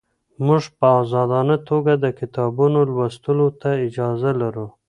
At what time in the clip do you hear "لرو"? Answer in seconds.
4.41-4.67